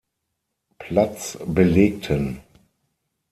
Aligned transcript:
Platz 0.79 1.37
belegten. 1.45 2.41